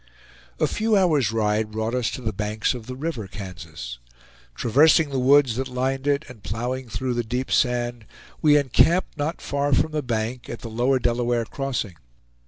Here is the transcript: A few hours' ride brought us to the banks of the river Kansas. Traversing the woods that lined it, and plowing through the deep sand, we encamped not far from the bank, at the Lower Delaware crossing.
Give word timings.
A 0.59 0.65
few 0.65 0.97
hours' 0.97 1.31
ride 1.31 1.69
brought 1.69 1.93
us 1.93 2.09
to 2.09 2.23
the 2.23 2.33
banks 2.33 2.73
of 2.73 2.87
the 2.87 2.95
river 2.95 3.27
Kansas. 3.27 3.99
Traversing 4.55 5.11
the 5.11 5.19
woods 5.19 5.57
that 5.57 5.67
lined 5.67 6.07
it, 6.07 6.25
and 6.27 6.41
plowing 6.41 6.89
through 6.89 7.13
the 7.13 7.23
deep 7.23 7.51
sand, 7.51 8.07
we 8.41 8.57
encamped 8.57 9.15
not 9.15 9.41
far 9.41 9.73
from 9.73 9.91
the 9.91 10.01
bank, 10.01 10.49
at 10.49 10.61
the 10.61 10.69
Lower 10.71 10.97
Delaware 10.97 11.45
crossing. 11.45 11.97